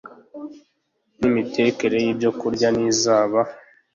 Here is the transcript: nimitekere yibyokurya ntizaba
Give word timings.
nimitekere 1.19 1.95
yibyokurya 2.05 2.67
ntizaba 2.75 3.41